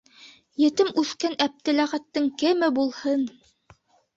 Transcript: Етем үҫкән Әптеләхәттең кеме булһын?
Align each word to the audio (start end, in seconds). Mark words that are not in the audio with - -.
Етем 0.61 0.87
үҫкән 1.01 1.35
Әптеләхәттең 1.47 2.27
кеме 2.45 2.71
булһын? 2.81 3.25